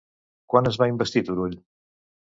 Quan 0.53 0.69
es 0.71 0.79
va 0.83 0.87
investir 0.93 1.25
Turull? 1.29 1.57